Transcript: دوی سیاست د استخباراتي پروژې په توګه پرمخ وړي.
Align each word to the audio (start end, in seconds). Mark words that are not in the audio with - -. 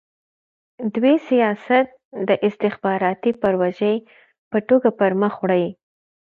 دوی 0.95 1.15
سیاست 1.29 1.87
د 2.27 2.29
استخباراتي 2.47 3.31
پروژې 3.41 3.93
په 4.51 4.57
توګه 4.69 4.89
پرمخ 4.99 5.33
وړي. 5.39 5.65